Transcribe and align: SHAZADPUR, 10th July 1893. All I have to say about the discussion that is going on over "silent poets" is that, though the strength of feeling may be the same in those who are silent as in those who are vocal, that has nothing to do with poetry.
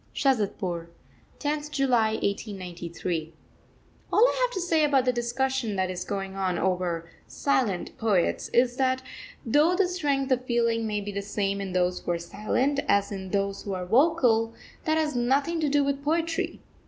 SHAZADPUR, 0.13 0.89
10th 1.39 1.69
July 1.69 2.13
1893. 2.13 3.33
All 4.11 4.27
I 4.27 4.41
have 4.41 4.51
to 4.55 4.59
say 4.59 4.83
about 4.83 5.05
the 5.05 5.13
discussion 5.13 5.75
that 5.75 5.91
is 5.91 6.03
going 6.05 6.35
on 6.35 6.57
over 6.57 7.07
"silent 7.27 7.95
poets" 7.99 8.49
is 8.49 8.77
that, 8.77 9.03
though 9.45 9.75
the 9.75 9.87
strength 9.87 10.31
of 10.31 10.43
feeling 10.45 10.87
may 10.87 11.01
be 11.01 11.11
the 11.11 11.21
same 11.21 11.61
in 11.61 11.73
those 11.73 11.99
who 11.99 12.09
are 12.13 12.17
silent 12.17 12.79
as 12.87 13.11
in 13.11 13.29
those 13.29 13.61
who 13.61 13.75
are 13.75 13.85
vocal, 13.85 14.55
that 14.85 14.97
has 14.97 15.15
nothing 15.15 15.59
to 15.59 15.69
do 15.69 15.83
with 15.83 16.03
poetry. 16.03 16.59